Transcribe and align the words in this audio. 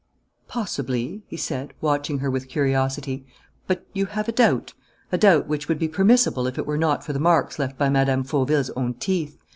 "Possibly," 0.47 1.21
he 1.27 1.37
said, 1.37 1.75
watching 1.79 2.17
her 2.17 2.31
with 2.31 2.47
curiosity, 2.47 3.23
"but 3.67 3.85
you 3.93 4.07
have 4.07 4.27
a 4.27 4.31
doubt: 4.31 4.73
a 5.11 5.17
doubt 5.19 5.45
which 5.47 5.67
would 5.69 5.77
be 5.77 5.87
permissible 5.87 6.47
if 6.47 6.57
it 6.57 6.65
were 6.65 6.75
not 6.75 7.03
for 7.03 7.13
the 7.13 7.19
marks 7.19 7.59
left 7.59 7.77
by 7.77 7.87
Mme. 7.87 8.23
Fauville's 8.23 8.71
own 8.71 8.95
teeth. 8.95 9.37